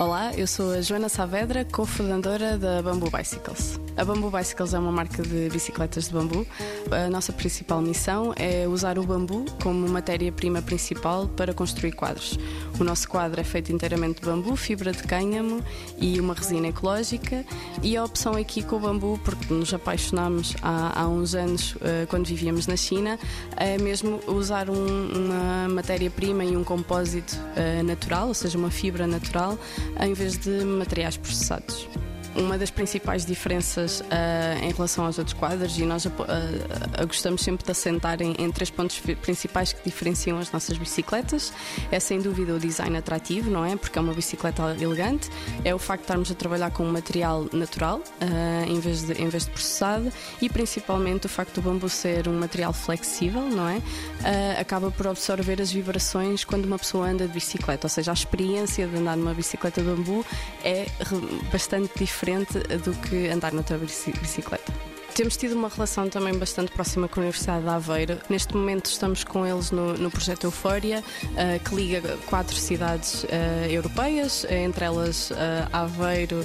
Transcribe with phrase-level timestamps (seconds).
[0.00, 3.78] Olá, eu sou a Joana Saavedra, cofundadora da Bamboo Bicycles.
[3.98, 6.46] A Bamboo Bicycles é uma marca de bicicletas de bambu.
[6.90, 12.38] A nossa principal missão é usar o bambu como matéria-prima principal para construir quadros.
[12.78, 15.62] O nosso quadro é feito inteiramente de bambu, fibra de cânhamo
[15.98, 17.44] e uma resina ecológica.
[17.82, 22.06] E a opção aqui com o bambu, porque nos apaixonámos há, há uns anos eh,
[22.08, 23.18] quando vivíamos na China,
[23.54, 29.08] é mesmo usar um, uma matéria-prima e um compósito uh, natural, ou seja, uma fibra
[29.08, 29.58] natural,
[30.00, 31.88] em vez de materiais processados
[32.34, 36.10] uma das principais diferenças uh, em relação aos outros quadros e nós uh,
[37.06, 41.52] gostamos sempre de assentar em, em, três pontos principais que diferenciam as nossas bicicletas.
[41.90, 43.76] É sem dúvida o design atrativo, não é?
[43.76, 45.28] Porque é uma bicicleta elegante.
[45.64, 48.00] É o facto de estarmos a trabalhar com um material natural
[48.66, 52.38] em, vez de, em vez de processado e principalmente o facto do bambu ser um
[52.38, 53.80] material flexível, não é?
[54.58, 58.86] acaba por absorver as vibrações quando uma pessoa anda de bicicleta, ou seja, a experiência
[58.86, 60.24] de andar numa bicicleta de bambu
[60.62, 60.86] é
[61.50, 64.89] bastante diferente diferente do que andar noutra bicicleta.
[65.20, 68.16] Temos tido uma relação também bastante próxima com a Universidade de Aveiro.
[68.30, 73.26] Neste momento estamos com eles no, no projeto Eufória, uh, que liga quatro cidades uh,
[73.68, 75.34] europeias, entre elas uh,
[75.74, 76.42] Aveiro,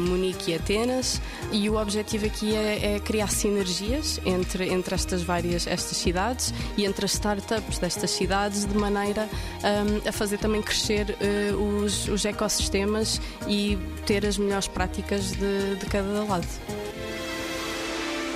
[0.00, 1.22] Munique e Atenas.
[1.52, 6.84] E o objetivo aqui é, é, criar sinergias entre, entre estas várias estas cidades e
[6.84, 9.28] entre as startups destas cidades, de maneira
[9.62, 11.16] um, a fazer também crescer
[11.56, 16.48] os, os ecossistemas e ter as melhores práticas de, de cada lado.